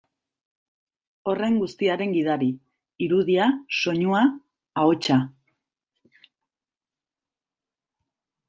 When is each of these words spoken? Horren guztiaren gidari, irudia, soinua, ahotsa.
Horren 1.33 1.59
guztiaren 1.63 2.15
gidari, 2.15 2.47
irudia, 3.09 3.49
soinua, 3.81 4.23
ahotsa. 4.85 5.21